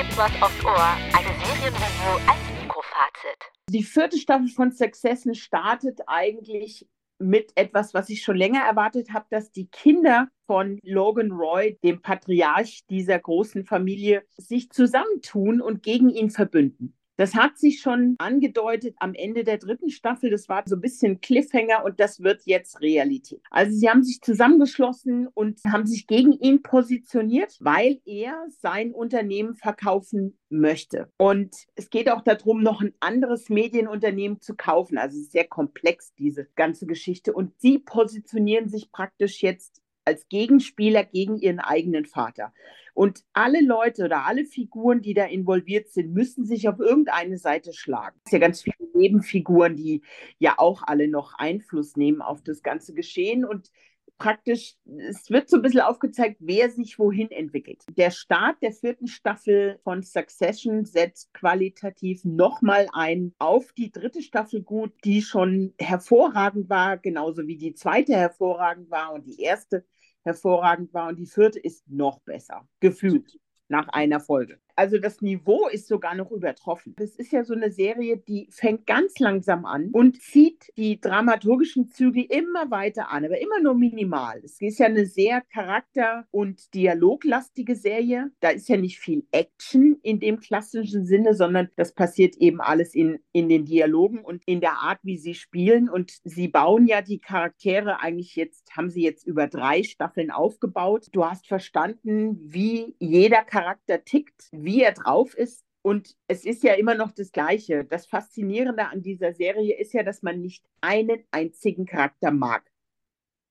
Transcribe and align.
gibt's 0.00 0.16
was 0.16 0.32
aufs 0.40 0.64
Ohr. 0.64 0.96
Eine 1.12 1.28
Serienreview 1.44 2.16
als 2.26 2.62
Mikrofazit. 2.62 3.38
Die 3.68 3.82
vierte 3.82 4.16
Staffel 4.16 4.48
von 4.48 4.72
Succession 4.72 5.34
startet 5.34 6.00
eigentlich 6.06 6.88
mit 7.18 7.52
etwas, 7.54 7.92
was 7.92 8.08
ich 8.08 8.22
schon 8.22 8.36
länger 8.36 8.64
erwartet 8.64 9.12
habe, 9.12 9.26
dass 9.28 9.52
die 9.52 9.66
Kinder 9.66 10.28
von 10.46 10.78
Logan 10.82 11.32
Roy, 11.32 11.78
dem 11.84 12.00
Patriarch 12.00 12.80
dieser 12.88 13.18
großen 13.18 13.66
Familie, 13.66 14.22
sich 14.38 14.70
zusammentun 14.70 15.60
und 15.60 15.82
gegen 15.82 16.08
ihn 16.08 16.30
verbünden. 16.30 16.96
Das 17.20 17.34
hat 17.34 17.58
sich 17.58 17.82
schon 17.82 18.14
angedeutet 18.16 18.96
am 18.98 19.12
Ende 19.12 19.44
der 19.44 19.58
dritten 19.58 19.90
Staffel. 19.90 20.30
Das 20.30 20.48
war 20.48 20.62
so 20.64 20.76
ein 20.76 20.80
bisschen 20.80 21.20
Cliffhanger 21.20 21.84
und 21.84 22.00
das 22.00 22.22
wird 22.22 22.40
jetzt 22.46 22.80
Realität. 22.80 23.42
Also 23.50 23.76
sie 23.76 23.90
haben 23.90 24.02
sich 24.02 24.22
zusammengeschlossen 24.22 25.26
und 25.34 25.60
haben 25.70 25.84
sich 25.84 26.06
gegen 26.06 26.32
ihn 26.32 26.62
positioniert, 26.62 27.58
weil 27.60 28.00
er 28.06 28.46
sein 28.62 28.94
Unternehmen 28.94 29.54
verkaufen 29.54 30.38
möchte. 30.48 31.12
Und 31.18 31.54
es 31.74 31.90
geht 31.90 32.10
auch 32.10 32.22
darum, 32.22 32.62
noch 32.62 32.80
ein 32.80 32.94
anderes 33.00 33.50
Medienunternehmen 33.50 34.40
zu 34.40 34.56
kaufen. 34.56 34.96
Also 34.96 35.18
sehr 35.20 35.46
komplex, 35.46 36.14
diese 36.14 36.46
ganze 36.56 36.86
Geschichte. 36.86 37.34
Und 37.34 37.52
sie 37.60 37.80
positionieren 37.80 38.70
sich 38.70 38.90
praktisch 38.92 39.42
jetzt 39.42 39.82
als 40.10 40.28
Gegenspieler 40.28 41.04
gegen 41.04 41.38
ihren 41.38 41.60
eigenen 41.60 42.04
Vater. 42.04 42.52
Und 42.94 43.24
alle 43.32 43.62
Leute 43.62 44.04
oder 44.04 44.26
alle 44.26 44.44
Figuren, 44.44 45.00
die 45.00 45.14
da 45.14 45.24
involviert 45.24 45.88
sind, 45.88 46.12
müssen 46.12 46.44
sich 46.44 46.68
auf 46.68 46.80
irgendeine 46.80 47.38
Seite 47.38 47.72
schlagen. 47.72 48.20
Es 48.24 48.30
sind 48.30 48.40
ja 48.40 48.46
ganz 48.46 48.62
viele 48.62 48.76
Nebenfiguren, 48.94 49.76
die 49.76 50.02
ja 50.38 50.54
auch 50.58 50.82
alle 50.84 51.08
noch 51.08 51.34
Einfluss 51.34 51.96
nehmen 51.96 52.20
auf 52.20 52.42
das 52.42 52.62
ganze 52.62 52.92
Geschehen. 52.92 53.44
Und 53.44 53.70
praktisch, 54.18 54.76
es 54.84 55.30
wird 55.30 55.48
so 55.48 55.56
ein 55.56 55.62
bisschen 55.62 55.80
aufgezeigt, 55.80 56.36
wer 56.40 56.70
sich 56.70 56.98
wohin 56.98 57.30
entwickelt. 57.30 57.84
Der 57.96 58.10
Start 58.10 58.56
der 58.60 58.72
vierten 58.72 59.06
Staffel 59.06 59.80
von 59.82 60.02
Succession 60.02 60.84
setzt 60.84 61.32
qualitativ 61.32 62.24
nochmal 62.24 62.86
ein 62.92 63.32
auf 63.38 63.72
die 63.72 63.90
dritte 63.90 64.22
Staffel 64.22 64.62
gut, 64.62 64.92
die 65.04 65.22
schon 65.22 65.72
hervorragend 65.80 66.68
war, 66.68 66.98
genauso 66.98 67.46
wie 67.46 67.56
die 67.56 67.74
zweite 67.74 68.12
hervorragend 68.12 68.90
war 68.90 69.14
und 69.14 69.26
die 69.26 69.40
erste 69.40 69.86
hervorragend 70.24 70.92
war 70.94 71.08
und 71.08 71.16
die 71.18 71.26
vierte 71.26 71.58
ist 71.58 71.88
noch 71.88 72.20
besser, 72.20 72.66
gefühlt 72.80 73.38
nach 73.70 73.88
einer 73.88 74.20
Folge. 74.20 74.58
Also 74.76 74.98
das 74.98 75.20
Niveau 75.20 75.68
ist 75.68 75.88
sogar 75.88 76.14
noch 76.14 76.30
übertroffen. 76.30 76.94
Das 76.96 77.10
ist 77.16 77.32
ja 77.32 77.44
so 77.44 77.52
eine 77.54 77.70
Serie, 77.70 78.16
die 78.16 78.48
fängt 78.50 78.86
ganz 78.86 79.18
langsam 79.18 79.66
an 79.66 79.90
und 79.92 80.20
zieht 80.22 80.72
die 80.76 80.98
dramaturgischen 81.00 81.90
Züge 81.90 82.22
immer 82.22 82.70
weiter 82.70 83.10
an, 83.10 83.26
aber 83.26 83.38
immer 83.40 83.60
nur 83.60 83.74
minimal. 83.74 84.40
Es 84.42 84.60
ist 84.60 84.78
ja 84.78 84.86
eine 84.86 85.04
sehr 85.04 85.42
charakter- 85.52 86.26
und 86.30 86.72
dialoglastige 86.72 87.76
Serie. 87.76 88.30
Da 88.40 88.50
ist 88.50 88.70
ja 88.70 88.78
nicht 88.78 88.98
viel 88.98 89.26
Action 89.32 89.98
in 90.02 90.18
dem 90.18 90.40
klassischen 90.40 91.04
Sinne, 91.04 91.34
sondern 91.34 91.68
das 91.76 91.92
passiert 91.92 92.36
eben 92.36 92.62
alles 92.62 92.94
in, 92.94 93.18
in 93.32 93.50
den 93.50 93.66
Dialogen 93.66 94.20
und 94.20 94.42
in 94.46 94.62
der 94.62 94.78
Art, 94.78 95.00
wie 95.02 95.18
sie 95.18 95.34
spielen. 95.34 95.90
Und 95.90 96.20
sie 96.24 96.48
bauen 96.48 96.86
ja 96.86 97.02
die 97.02 97.18
Charaktere 97.18 98.00
eigentlich 98.00 98.34
jetzt, 98.34 98.74
haben 98.74 98.88
sie 98.88 99.02
jetzt 99.02 99.26
über 99.26 99.46
drei 99.46 99.82
Staffeln 99.82 100.30
aufgebaut. 100.30 101.08
Du 101.12 101.26
hast 101.26 101.46
verstanden, 101.46 102.38
wie 102.42 102.94
jeder 102.98 103.42
Charakter 103.42 103.59
tickt, 104.04 104.48
wie 104.52 104.82
er 104.82 104.92
drauf 104.92 105.34
ist. 105.34 105.64
Und 105.82 106.14
es 106.28 106.44
ist 106.44 106.62
ja 106.62 106.74
immer 106.74 106.94
noch 106.94 107.12
das 107.12 107.32
Gleiche. 107.32 107.84
Das 107.84 108.06
Faszinierende 108.06 108.86
an 108.86 109.02
dieser 109.02 109.32
Serie 109.32 109.78
ist 109.78 109.94
ja, 109.94 110.02
dass 110.02 110.22
man 110.22 110.40
nicht 110.40 110.64
einen 110.80 111.24
einzigen 111.30 111.86
Charakter 111.86 112.30
mag. 112.30 112.70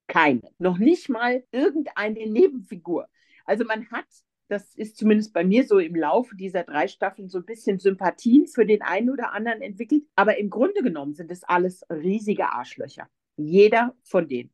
Keinen. 0.08 0.44
Noch 0.58 0.78
nicht 0.78 1.10
mal 1.10 1.44
irgendeine 1.52 2.28
Nebenfigur. 2.28 3.08
Also 3.46 3.66
man 3.66 3.90
hat, 3.92 4.06
das 4.48 4.76
ist 4.76 4.98
zumindest 4.98 5.34
bei 5.34 5.44
mir 5.44 5.66
so 5.66 5.80
im 5.80 5.96
Laufe 5.96 6.36
dieser 6.36 6.64
drei 6.64 6.88
Staffeln 6.88 7.30
so 7.30 7.40
ein 7.40 7.46
bisschen 7.46 7.80
Sympathien 7.80 8.48
für 8.48 8.66
den 8.66 8.82
einen 8.82 9.10
oder 9.10 9.34
anderen 9.34 9.62
entwickelt. 9.62 10.04
Aber 10.16 10.38
im 10.38 10.50
Grunde 10.50 10.84
genommen 10.84 11.16
sind 11.16 11.32
es 11.32 11.44
alles 11.44 11.84
riesige 11.90 12.52
Arschlöcher. 12.52 13.10
Jeder 13.38 13.96
von 14.04 14.28
denen. 14.28 14.52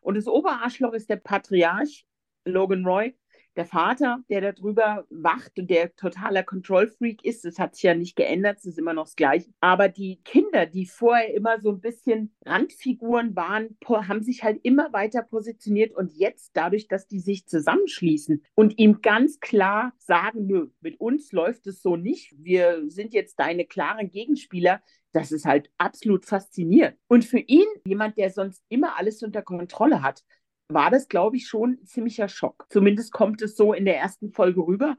Und 0.00 0.16
das 0.16 0.26
Oberarschloch 0.28 0.94
ist 0.94 1.10
der 1.10 1.16
Patriarch 1.16 2.06
Logan 2.44 2.86
Roy, 2.86 3.14
der 3.58 3.66
Vater, 3.66 4.22
der 4.30 4.52
darüber 4.52 5.04
wacht 5.10 5.58
und 5.58 5.68
der 5.68 5.94
totaler 5.96 6.44
Control-Freak 6.44 7.24
ist, 7.24 7.44
das 7.44 7.58
hat 7.58 7.74
sich 7.74 7.82
ja 7.82 7.94
nicht 7.94 8.14
geändert, 8.14 8.58
es 8.58 8.66
ist 8.66 8.78
immer 8.78 8.92
noch 8.92 9.06
das 9.06 9.16
Gleiche. 9.16 9.50
Aber 9.60 9.88
die 9.88 10.20
Kinder, 10.24 10.64
die 10.64 10.86
vorher 10.86 11.34
immer 11.34 11.60
so 11.60 11.70
ein 11.70 11.80
bisschen 11.80 12.32
Randfiguren 12.46 13.34
waren, 13.34 13.76
haben 13.88 14.22
sich 14.22 14.44
halt 14.44 14.60
immer 14.62 14.92
weiter 14.92 15.22
positioniert 15.22 15.92
und 15.92 16.12
jetzt 16.12 16.52
dadurch, 16.54 16.86
dass 16.86 17.08
die 17.08 17.18
sich 17.18 17.48
zusammenschließen 17.48 18.44
und 18.54 18.78
ihm 18.78 19.02
ganz 19.02 19.40
klar 19.40 19.92
sagen, 19.98 20.46
nö, 20.46 20.68
mit 20.80 21.00
uns 21.00 21.32
läuft 21.32 21.66
es 21.66 21.82
so 21.82 21.96
nicht, 21.96 22.32
wir 22.38 22.84
sind 22.86 23.12
jetzt 23.12 23.40
deine 23.40 23.64
klaren 23.64 24.08
Gegenspieler, 24.08 24.80
das 25.12 25.32
ist 25.32 25.46
halt 25.46 25.70
absolut 25.78 26.26
faszinierend. 26.26 26.96
Und 27.08 27.24
für 27.24 27.38
ihn, 27.38 27.66
jemand, 27.86 28.18
der 28.18 28.30
sonst 28.30 28.62
immer 28.68 28.98
alles 28.98 29.22
unter 29.22 29.42
Kontrolle 29.42 30.02
hat, 30.02 30.22
war 30.68 30.90
das, 30.90 31.08
glaube 31.08 31.36
ich, 31.36 31.48
schon 31.48 31.78
ein 31.80 31.86
ziemlicher 31.86 32.28
Schock. 32.28 32.66
Zumindest 32.70 33.12
kommt 33.12 33.42
es 33.42 33.56
so 33.56 33.72
in 33.72 33.84
der 33.84 33.96
ersten 33.96 34.32
Folge 34.32 34.60
rüber, 34.60 34.96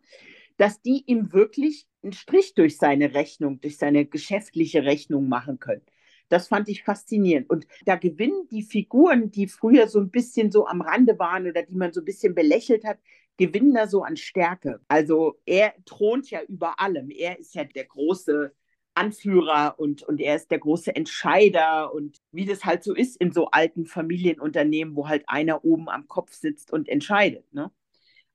dass 0.57 0.81
die 0.81 1.03
ihm 1.05 1.31
wirklich 1.31 1.87
einen 2.03 2.13
Strich 2.13 2.53
durch 2.53 2.77
seine 2.77 3.13
Rechnung, 3.13 3.61
durch 3.61 3.77
seine 3.77 4.05
geschäftliche 4.05 4.83
Rechnung 4.83 5.29
machen 5.29 5.59
können. 5.59 5.83
Das 6.27 6.47
fand 6.47 6.69
ich 6.69 6.83
faszinierend. 6.83 7.49
Und 7.49 7.67
da 7.85 7.95
gewinnen 7.95 8.47
die 8.51 8.63
Figuren, 8.63 9.31
die 9.31 9.47
früher 9.47 9.87
so 9.87 9.99
ein 9.99 10.11
bisschen 10.11 10.51
so 10.51 10.67
am 10.67 10.81
Rande 10.81 11.17
waren 11.17 11.47
oder 11.47 11.63
die 11.63 11.75
man 11.75 11.91
so 11.93 12.01
ein 12.01 12.05
bisschen 12.05 12.35
belächelt 12.35 12.83
hat, 12.85 12.99
gewinnen 13.37 13.73
da 13.73 13.87
so 13.87 14.03
an 14.03 14.17
Stärke. 14.17 14.79
Also 14.87 15.39
er 15.45 15.73
thront 15.85 16.29
ja 16.29 16.41
über 16.43 16.79
allem. 16.79 17.09
Er 17.09 17.39
ist 17.39 17.55
ja 17.55 17.63
der 17.63 17.85
große 17.85 18.53
Anführer 18.99 19.75
und, 19.77 20.03
und 20.03 20.19
er 20.19 20.35
ist 20.35 20.51
der 20.51 20.59
große 20.59 20.93
Entscheider 20.93 21.93
und 21.93 22.17
wie 22.31 22.45
das 22.45 22.65
halt 22.65 22.83
so 22.83 22.93
ist 22.93 23.15
in 23.15 23.31
so 23.31 23.47
alten 23.47 23.85
Familienunternehmen, 23.85 24.95
wo 24.95 25.07
halt 25.07 25.23
einer 25.27 25.63
oben 25.63 25.87
am 25.89 26.07
Kopf 26.07 26.33
sitzt 26.33 26.73
und 26.73 26.89
entscheidet. 26.89 27.51
Ne? 27.53 27.71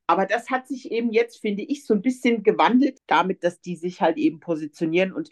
Aber 0.06 0.24
das 0.24 0.50
hat 0.50 0.66
sich 0.66 0.90
eben 0.90 1.12
jetzt, 1.12 1.38
finde 1.40 1.62
ich, 1.62 1.84
so 1.84 1.92
ein 1.92 2.00
bisschen 2.00 2.42
gewandelt, 2.42 3.00
damit, 3.06 3.44
dass 3.44 3.60
die 3.60 3.76
sich 3.76 4.00
halt 4.00 4.16
eben 4.16 4.40
positionieren. 4.40 5.12
Und 5.12 5.28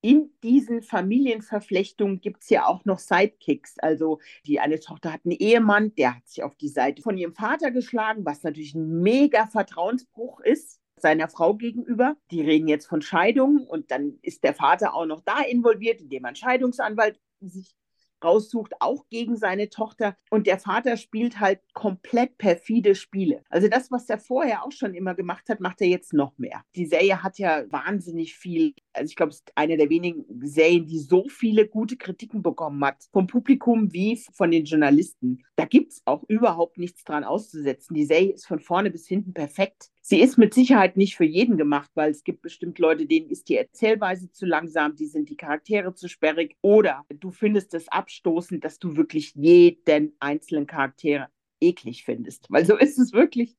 in 0.00 0.30
diesen 0.42 0.82
Familienverflechtungen 0.82 2.20
gibt 2.20 2.42
es 2.42 2.50
ja 2.50 2.66
auch 2.66 2.84
noch 2.84 2.98
Sidekicks. 2.98 3.78
Also 3.78 4.18
die 4.46 4.58
eine 4.58 4.80
Tochter 4.80 5.12
hat 5.12 5.20
einen 5.24 5.38
Ehemann, 5.38 5.94
der 5.94 6.16
hat 6.16 6.26
sich 6.26 6.42
auf 6.42 6.56
die 6.56 6.68
Seite 6.68 7.02
von 7.02 7.16
ihrem 7.16 7.34
Vater 7.34 7.70
geschlagen, 7.70 8.24
was 8.24 8.42
natürlich 8.42 8.74
ein 8.74 9.00
mega 9.00 9.46
Vertrauensbruch 9.46 10.40
ist 10.40 10.81
seiner 11.02 11.28
Frau 11.28 11.54
gegenüber. 11.54 12.16
Die 12.30 12.40
reden 12.40 12.68
jetzt 12.68 12.86
von 12.86 13.02
Scheidung 13.02 13.66
und 13.66 13.90
dann 13.90 14.18
ist 14.22 14.44
der 14.44 14.54
Vater 14.54 14.94
auch 14.94 15.06
noch 15.06 15.20
da 15.20 15.42
involviert, 15.42 16.00
indem 16.00 16.24
ein 16.24 16.36
Scheidungsanwalt 16.36 17.20
sich 17.40 17.74
raussucht, 18.22 18.74
auch 18.80 19.08
gegen 19.08 19.36
seine 19.36 19.68
Tochter. 19.68 20.16
Und 20.30 20.46
der 20.46 20.58
Vater 20.58 20.96
spielt 20.96 21.40
halt 21.40 21.60
komplett 21.72 22.38
perfide 22.38 22.94
Spiele. 22.94 23.42
Also 23.48 23.68
das, 23.68 23.90
was 23.90 24.08
er 24.08 24.18
vorher 24.18 24.64
auch 24.64 24.72
schon 24.72 24.94
immer 24.94 25.14
gemacht 25.14 25.48
hat, 25.48 25.60
macht 25.60 25.80
er 25.80 25.88
jetzt 25.88 26.12
noch 26.12 26.36
mehr. 26.38 26.62
Die 26.74 26.86
Serie 26.86 27.22
hat 27.22 27.38
ja 27.38 27.64
wahnsinnig 27.70 28.34
viel, 28.34 28.74
also 28.92 29.08
ich 29.08 29.16
glaube, 29.16 29.30
es 29.30 29.38
ist 29.38 29.52
eine 29.54 29.76
der 29.76 29.90
wenigen 29.90 30.24
Serien, 30.46 30.86
die 30.86 30.98
so 30.98 31.28
viele 31.28 31.68
gute 31.68 31.96
Kritiken 31.96 32.42
bekommen 32.42 32.84
hat, 32.84 33.04
vom 33.12 33.26
Publikum 33.26 33.92
wie 33.92 34.22
von 34.32 34.50
den 34.50 34.64
Journalisten. 34.64 35.44
Da 35.56 35.64
gibt 35.64 35.92
es 35.92 36.02
auch 36.04 36.22
überhaupt 36.28 36.78
nichts 36.78 37.04
dran 37.04 37.24
auszusetzen. 37.24 37.94
Die 37.94 38.06
Serie 38.06 38.32
ist 38.32 38.46
von 38.46 38.60
vorne 38.60 38.90
bis 38.90 39.06
hinten 39.06 39.34
perfekt. 39.34 39.91
Sie 40.04 40.20
ist 40.20 40.36
mit 40.36 40.52
Sicherheit 40.52 40.96
nicht 40.96 41.16
für 41.16 41.24
jeden 41.24 41.56
gemacht, 41.56 41.88
weil 41.94 42.10
es 42.10 42.24
gibt 42.24 42.42
bestimmt 42.42 42.80
Leute, 42.80 43.06
denen 43.06 43.30
ist 43.30 43.48
die 43.48 43.56
Erzählweise 43.56 44.32
zu 44.32 44.46
langsam, 44.46 44.96
die 44.96 45.06
sind 45.06 45.28
die 45.30 45.36
Charaktere 45.36 45.94
zu 45.94 46.08
sperrig 46.08 46.56
oder 46.60 47.04
du 47.08 47.30
findest 47.30 47.72
es 47.74 47.86
abstoßend, 47.88 48.64
dass 48.64 48.80
du 48.80 48.96
wirklich 48.96 49.32
jeden 49.36 50.16
einzelnen 50.18 50.66
Charakter 50.66 51.28
eklig 51.60 52.04
findest, 52.04 52.50
weil 52.50 52.66
so 52.66 52.76
ist 52.76 52.98
es 52.98 53.12
wirklich. 53.12 53.56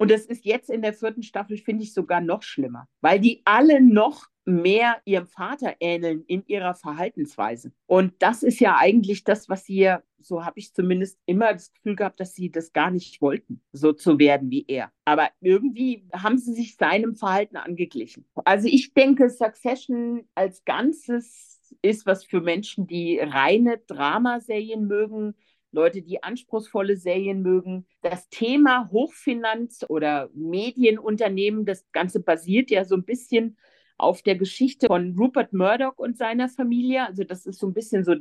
Und 0.00 0.10
das 0.10 0.24
ist 0.24 0.46
jetzt 0.46 0.70
in 0.70 0.80
der 0.80 0.94
vierten 0.94 1.22
Staffel, 1.22 1.58
finde 1.58 1.82
ich, 1.84 1.92
sogar 1.92 2.22
noch 2.22 2.42
schlimmer, 2.42 2.88
weil 3.02 3.20
die 3.20 3.42
alle 3.44 3.82
noch 3.82 4.28
mehr 4.46 4.96
ihrem 5.04 5.26
Vater 5.26 5.74
ähneln 5.78 6.24
in 6.26 6.42
ihrer 6.46 6.74
Verhaltensweise. 6.74 7.70
Und 7.84 8.14
das 8.18 8.42
ist 8.42 8.60
ja 8.60 8.78
eigentlich 8.78 9.24
das, 9.24 9.50
was 9.50 9.66
sie, 9.66 9.94
so 10.18 10.42
habe 10.42 10.58
ich 10.58 10.72
zumindest 10.72 11.18
immer 11.26 11.52
das 11.52 11.70
Gefühl 11.74 11.96
gehabt, 11.96 12.18
dass 12.18 12.34
sie 12.34 12.50
das 12.50 12.72
gar 12.72 12.90
nicht 12.90 13.20
wollten, 13.20 13.60
so 13.72 13.92
zu 13.92 14.18
werden 14.18 14.50
wie 14.50 14.64
er. 14.68 14.90
Aber 15.04 15.28
irgendwie 15.42 16.08
haben 16.14 16.38
sie 16.38 16.54
sich 16.54 16.76
seinem 16.76 17.14
Verhalten 17.14 17.58
angeglichen. 17.58 18.24
Also 18.46 18.68
ich 18.68 18.94
denke, 18.94 19.28
Succession 19.28 20.26
als 20.34 20.64
Ganzes 20.64 21.60
ist 21.82 22.06
was 22.06 22.24
für 22.24 22.40
Menschen, 22.40 22.86
die 22.86 23.18
reine 23.18 23.76
Dramaserien 23.86 24.86
mögen, 24.86 25.34
Leute, 25.72 26.02
die 26.02 26.22
anspruchsvolle 26.22 26.96
Serien 26.96 27.42
mögen. 27.42 27.86
Das 28.02 28.28
Thema 28.28 28.90
Hochfinanz 28.90 29.84
oder 29.88 30.30
Medienunternehmen, 30.34 31.64
das 31.64 31.90
Ganze 31.92 32.20
basiert 32.20 32.70
ja 32.70 32.84
so 32.84 32.96
ein 32.96 33.04
bisschen 33.04 33.56
auf 33.98 34.22
der 34.22 34.36
Geschichte 34.36 34.86
von 34.86 35.14
Rupert 35.18 35.52
Murdoch 35.52 35.98
und 35.98 36.16
seiner 36.16 36.48
Familie. 36.48 37.06
Also 37.06 37.24
das 37.24 37.46
ist 37.46 37.58
so 37.58 37.66
ein 37.66 37.74
bisschen 37.74 38.04
so 38.04 38.14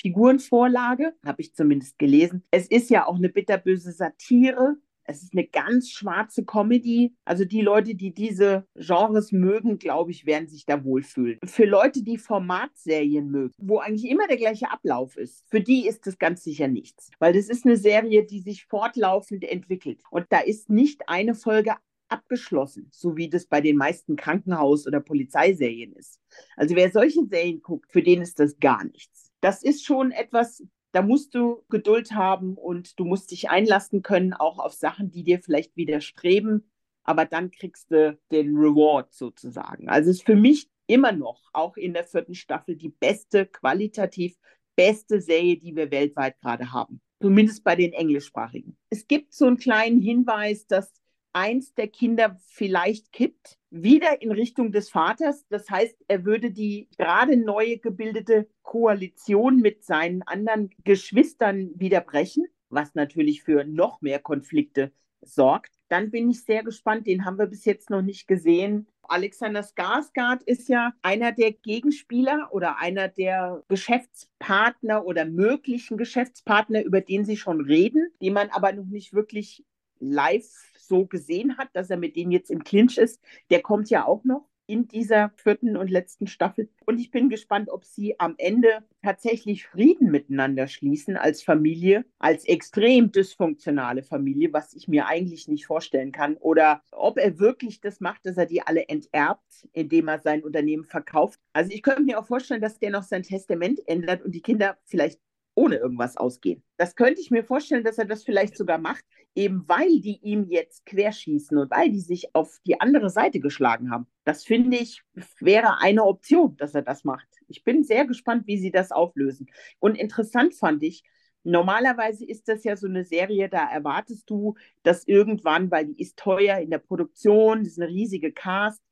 Figurenvorlage, 0.00 1.14
habe 1.24 1.42
ich 1.42 1.54
zumindest 1.54 1.98
gelesen. 1.98 2.44
Es 2.50 2.66
ist 2.66 2.90
ja 2.90 3.06
auch 3.06 3.16
eine 3.16 3.28
bitterböse 3.28 3.92
Satire. 3.92 4.76
Es 5.08 5.22
ist 5.22 5.32
eine 5.32 5.46
ganz 5.46 5.90
schwarze 5.90 6.44
Comedy. 6.44 7.14
Also 7.24 7.46
die 7.46 7.62
Leute, 7.62 7.94
die 7.94 8.12
diese 8.12 8.66
Genres 8.74 9.32
mögen, 9.32 9.78
glaube 9.78 10.10
ich, 10.10 10.26
werden 10.26 10.48
sich 10.48 10.66
da 10.66 10.84
wohlfühlen. 10.84 11.38
Für 11.44 11.64
Leute, 11.64 12.02
die 12.02 12.18
Formatserien 12.18 13.30
mögen, 13.30 13.54
wo 13.58 13.78
eigentlich 13.78 14.10
immer 14.10 14.26
der 14.26 14.36
gleiche 14.36 14.70
Ablauf 14.70 15.16
ist, 15.16 15.44
für 15.50 15.62
die 15.62 15.88
ist 15.88 16.06
das 16.06 16.18
ganz 16.18 16.44
sicher 16.44 16.68
nichts. 16.68 17.10
Weil 17.18 17.32
das 17.32 17.48
ist 17.48 17.64
eine 17.64 17.76
Serie, 17.76 18.26
die 18.26 18.40
sich 18.40 18.66
fortlaufend 18.66 19.44
entwickelt. 19.44 20.02
Und 20.10 20.26
da 20.28 20.40
ist 20.40 20.68
nicht 20.68 21.08
eine 21.08 21.34
Folge 21.34 21.74
abgeschlossen, 22.08 22.88
so 22.90 23.16
wie 23.16 23.30
das 23.30 23.46
bei 23.46 23.60
den 23.60 23.76
meisten 23.76 24.16
Krankenhaus- 24.16 24.86
oder 24.86 25.00
Polizeiserien 25.00 25.94
ist. 25.94 26.20
Also 26.56 26.74
wer 26.74 26.90
solche 26.90 27.24
Serien 27.26 27.62
guckt, 27.62 27.90
für 27.92 28.02
den 28.02 28.20
ist 28.20 28.38
das 28.38 28.58
gar 28.58 28.84
nichts. 28.84 29.30
Das 29.40 29.62
ist 29.62 29.84
schon 29.84 30.10
etwas, 30.10 30.62
da 30.98 31.02
musst 31.02 31.32
du 31.36 31.62
Geduld 31.68 32.10
haben 32.10 32.56
und 32.56 32.98
du 32.98 33.04
musst 33.04 33.30
dich 33.30 33.50
einlassen 33.50 34.02
können, 34.02 34.32
auch 34.32 34.58
auf 34.58 34.72
Sachen, 34.72 35.12
die 35.12 35.22
dir 35.22 35.38
vielleicht 35.40 35.76
widerstreben, 35.76 36.68
aber 37.04 37.24
dann 37.24 37.52
kriegst 37.52 37.92
du 37.92 38.18
den 38.32 38.56
Reward 38.56 39.14
sozusagen. 39.14 39.88
Also 39.88 40.10
ist 40.10 40.26
für 40.26 40.34
mich 40.34 40.68
immer 40.88 41.12
noch, 41.12 41.50
auch 41.52 41.76
in 41.76 41.94
der 41.94 42.02
vierten 42.02 42.34
Staffel, 42.34 42.74
die 42.74 42.88
beste, 42.88 43.46
qualitativ 43.46 44.36
beste 44.74 45.20
Serie, 45.20 45.56
die 45.56 45.76
wir 45.76 45.92
weltweit 45.92 46.40
gerade 46.40 46.72
haben. 46.72 47.00
Zumindest 47.22 47.62
bei 47.62 47.76
den 47.76 47.92
englischsprachigen. 47.92 48.76
Es 48.90 49.06
gibt 49.06 49.32
so 49.32 49.46
einen 49.46 49.58
kleinen 49.58 50.00
Hinweis, 50.00 50.66
dass 50.66 50.92
eins 51.32 51.74
der 51.74 51.86
Kinder 51.86 52.40
vielleicht 52.48 53.12
kippt, 53.12 53.57
wieder 53.70 54.22
in 54.22 54.32
Richtung 54.32 54.72
des 54.72 54.90
Vaters. 54.90 55.46
Das 55.48 55.68
heißt, 55.70 55.96
er 56.08 56.24
würde 56.24 56.50
die 56.50 56.88
gerade 56.96 57.36
neu 57.36 57.78
gebildete 57.78 58.48
Koalition 58.62 59.58
mit 59.58 59.84
seinen 59.84 60.22
anderen 60.22 60.70
Geschwistern 60.84 61.70
wieder 61.74 62.00
brechen, 62.00 62.46
was 62.70 62.94
natürlich 62.94 63.42
für 63.42 63.64
noch 63.64 64.00
mehr 64.00 64.18
Konflikte 64.18 64.92
sorgt. 65.20 65.72
Dann 65.88 66.10
bin 66.10 66.30
ich 66.30 66.44
sehr 66.44 66.62
gespannt, 66.62 67.06
den 67.06 67.24
haben 67.24 67.38
wir 67.38 67.46
bis 67.46 67.64
jetzt 67.64 67.90
noch 67.90 68.02
nicht 68.02 68.28
gesehen. 68.28 68.86
Alexander 69.02 69.62
Skarsgård 69.62 70.42
ist 70.44 70.68
ja 70.68 70.92
einer 71.00 71.32
der 71.32 71.52
Gegenspieler 71.52 72.48
oder 72.52 72.78
einer 72.78 73.08
der 73.08 73.64
Geschäftspartner 73.68 75.06
oder 75.06 75.24
möglichen 75.24 75.96
Geschäftspartner, 75.96 76.82
über 76.82 77.00
den 77.00 77.24
sie 77.24 77.38
schon 77.38 77.62
reden, 77.62 78.12
die 78.20 78.30
man 78.30 78.50
aber 78.50 78.72
noch 78.72 78.84
nicht 78.84 79.14
wirklich 79.14 79.64
live 79.98 80.67
so 80.88 81.06
gesehen 81.06 81.56
hat, 81.58 81.68
dass 81.74 81.90
er 81.90 81.96
mit 81.96 82.16
denen 82.16 82.32
jetzt 82.32 82.50
im 82.50 82.64
Clinch 82.64 82.98
ist. 82.98 83.20
Der 83.50 83.62
kommt 83.62 83.90
ja 83.90 84.06
auch 84.06 84.24
noch 84.24 84.48
in 84.68 84.86
dieser 84.86 85.30
vierten 85.36 85.76
und 85.76 85.90
letzten 85.90 86.26
Staffel. 86.26 86.68
Und 86.84 87.00
ich 87.00 87.10
bin 87.10 87.30
gespannt, 87.30 87.70
ob 87.70 87.84
sie 87.86 88.20
am 88.20 88.34
Ende 88.36 88.84
tatsächlich 89.02 89.66
Frieden 89.66 90.10
miteinander 90.10 90.68
schließen 90.68 91.16
als 91.16 91.42
Familie, 91.42 92.04
als 92.18 92.44
extrem 92.44 93.10
dysfunktionale 93.10 94.02
Familie, 94.02 94.52
was 94.52 94.74
ich 94.74 94.86
mir 94.86 95.06
eigentlich 95.06 95.48
nicht 95.48 95.66
vorstellen 95.66 96.12
kann. 96.12 96.36
Oder 96.36 96.82
ob 96.92 97.18
er 97.18 97.38
wirklich 97.38 97.80
das 97.80 98.00
macht, 98.00 98.26
dass 98.26 98.36
er 98.36 98.44
die 98.44 98.60
alle 98.60 98.86
enterbt, 98.88 99.66
indem 99.72 100.08
er 100.08 100.18
sein 100.18 100.44
Unternehmen 100.44 100.84
verkauft. 100.84 101.40
Also 101.54 101.72
ich 101.72 101.82
könnte 101.82 102.02
mir 102.02 102.18
auch 102.18 102.26
vorstellen, 102.26 102.60
dass 102.60 102.78
der 102.78 102.90
noch 102.90 103.04
sein 103.04 103.22
Testament 103.22 103.80
ändert 103.86 104.22
und 104.22 104.34
die 104.34 104.42
Kinder 104.42 104.76
vielleicht 104.84 105.18
ohne 105.58 105.76
irgendwas 105.76 106.16
ausgehen. 106.16 106.62
Das 106.76 106.94
könnte 106.94 107.20
ich 107.20 107.32
mir 107.32 107.42
vorstellen, 107.42 107.82
dass 107.82 107.98
er 107.98 108.04
das 108.04 108.22
vielleicht 108.22 108.56
sogar 108.56 108.78
macht, 108.78 109.04
eben 109.34 109.64
weil 109.66 110.00
die 110.00 110.20
ihm 110.22 110.44
jetzt 110.44 110.86
querschießen 110.86 111.58
und 111.58 111.70
weil 111.70 111.90
die 111.90 112.00
sich 112.00 112.34
auf 112.34 112.58
die 112.64 112.80
andere 112.80 113.10
Seite 113.10 113.40
geschlagen 113.40 113.90
haben. 113.90 114.06
Das 114.24 114.44
finde 114.44 114.76
ich 114.76 115.02
wäre 115.40 115.80
eine 115.80 116.04
Option, 116.04 116.56
dass 116.56 116.74
er 116.74 116.82
das 116.82 117.02
macht. 117.02 117.26
Ich 117.48 117.64
bin 117.64 117.82
sehr 117.82 118.06
gespannt, 118.06 118.46
wie 118.46 118.58
sie 118.58 118.70
das 118.70 118.92
auflösen. 118.92 119.48
Und 119.80 119.96
interessant 119.96 120.54
fand 120.54 120.82
ich, 120.82 121.02
Normalerweise 121.44 122.26
ist 122.26 122.48
das 122.48 122.64
ja 122.64 122.76
so 122.76 122.88
eine 122.88 123.04
Serie, 123.04 123.48
da 123.48 123.70
erwartest 123.70 124.28
du, 124.28 124.56
dass 124.82 125.06
irgendwann, 125.06 125.70
weil 125.70 125.86
die 125.86 126.02
ist 126.02 126.18
teuer 126.18 126.58
in 126.58 126.68
der 126.68 126.78
Produktion, 126.78 127.60
das 127.60 127.68
ist 127.68 127.80
eine 127.80 127.88
riesige 127.88 128.32
Cast, 128.32 128.82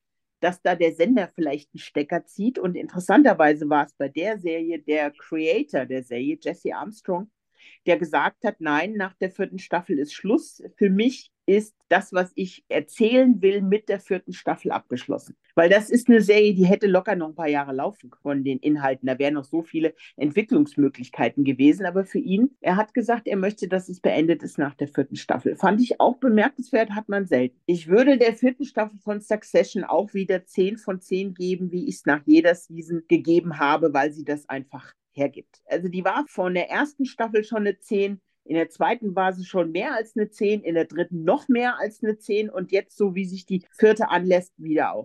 dass 0.46 0.62
da 0.62 0.76
der 0.76 0.93
Sender 0.93 1.28
vielleicht 1.34 1.75
einen 1.75 1.81
Stecker 1.81 2.25
zieht. 2.25 2.56
Und 2.56 2.76
interessanterweise 2.76 3.69
war 3.69 3.84
es 3.84 3.94
bei 3.94 4.08
der 4.08 4.38
Serie 4.38 4.78
der 4.78 5.10
Creator 5.10 5.87
der 5.87 6.04
Serie, 6.04 6.38
Jesse 6.40 6.72
Armstrong, 6.72 7.28
der 7.84 7.98
gesagt 7.98 8.44
hat, 8.44 8.60
nein, 8.60 8.93
nach 8.93 9.14
der 9.14 9.32
vierten 9.32 9.58
Staffel 9.58 9.98
ist 9.98 10.14
Schluss. 10.14 10.62
Für 10.76 10.88
mich 10.88 11.32
ist 11.46 11.76
das, 11.88 12.12
was 12.12 12.32
ich 12.34 12.64
erzählen 12.69 13.40
will, 13.40 13.62
mit 13.62 13.88
der 13.88 14.00
vierten 14.00 14.32
Staffel 14.32 14.72
abgeschlossen. 14.72 15.37
Weil 15.54 15.70
das 15.70 15.88
ist 15.88 16.08
eine 16.08 16.20
Serie, 16.20 16.54
die 16.54 16.66
hätte 16.66 16.88
locker 16.88 17.14
noch 17.14 17.28
ein 17.28 17.34
paar 17.34 17.48
Jahre 17.48 17.72
laufen 17.72 18.10
von 18.20 18.44
den 18.44 18.58
Inhalten. 18.58 19.06
Da 19.06 19.19
wären 19.19 19.34
noch 19.34 19.44
so 19.44 19.62
viele 19.62 19.94
Entwicklungsmöglichkeiten 20.16 21.44
gewesen. 21.44 21.87
Aber 21.87 22.04
für 22.04 22.19
ihn, 22.19 22.56
er 22.60 22.76
hat 22.76 22.93
gesagt, 22.93 23.28
er 23.28 23.37
möchte, 23.37 23.69
dass 23.69 23.88
es 23.88 24.00
beendet 24.00 24.43
ist 24.43 24.58
nach 24.58 24.75
der 24.75 24.88
vierten 24.88 25.16
Staffel. 25.16 25.56
Fand 25.56 25.81
ich 25.81 26.00
auch 26.00 26.16
bemerkenswert, 26.16 26.90
hat 26.90 27.08
man 27.08 27.26
selten. 27.26 27.58
Ich 27.66 27.87
würde 27.87 28.19
der 28.19 28.34
vierten 28.34 28.64
Staffel 28.64 28.98
von 28.98 29.20
Succession 29.20 29.84
auch 29.84 30.12
wieder 30.12 30.44
10 30.44 30.76
von 30.78 31.00
10 31.00 31.34
geben, 31.34 31.70
wie 31.70 31.88
ich 31.88 31.96
es 31.96 32.06
nach 32.06 32.22
jeder 32.26 32.54
Season 32.54 33.02
gegeben 33.08 33.58
habe, 33.58 33.94
weil 33.94 34.12
sie 34.12 34.25
das 34.25 34.48
einfach 34.48 34.93
hergibt. 35.12 35.62
Also 35.66 35.88
die 35.88 36.04
war 36.04 36.25
von 36.28 36.54
der 36.54 36.69
ersten 36.69 37.06
Staffel 37.06 37.44
schon 37.44 37.60
eine 37.60 37.78
10, 37.78 38.20
in 38.46 38.54
der 38.54 38.70
zweiten 38.70 39.14
war 39.14 39.32
sie 39.32 39.44
schon 39.44 39.72
mehr 39.72 39.94
als 39.94 40.16
eine 40.16 40.31
10, 40.31 40.62
in 40.62 40.75
der 40.75 40.84
dritten 40.84 41.25
noch 41.25 41.48
mehr 41.48 41.78
als 41.78 42.02
eine 42.02 42.16
10 42.16 42.48
und 42.48 42.72
jetzt, 42.72 42.96
so 42.96 43.14
wie 43.14 43.25
sich 43.25 43.44
die 43.46 43.64
vierte 43.72 44.08
anlässt, 44.10 44.52
wieder 44.56 44.93
auch. 44.93 45.04